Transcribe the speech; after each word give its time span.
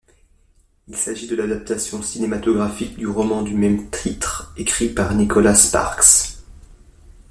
Il 0.87 0.95
s’agit 0.95 1.27
de 1.27 1.35
l’adaptation 1.35 2.01
cinématographique 2.01 2.97
du 2.97 3.05
roman 3.05 3.43
du 3.43 3.53
même 3.53 3.87
titre 3.91 4.51
écrit 4.57 4.89
par 4.89 5.13
Nicholas 5.13 5.53
Sparks. 5.53 6.39